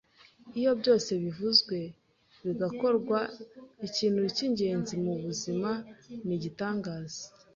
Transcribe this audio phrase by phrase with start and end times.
[0.59, 1.77] Iyo byose bivuzwe
[2.45, 3.19] bigakorwa,
[3.87, 5.71] ikintu cyingenzi mubuzima
[6.25, 7.23] ni igitangaza.